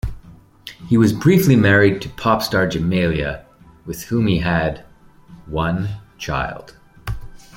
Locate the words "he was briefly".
0.87-1.55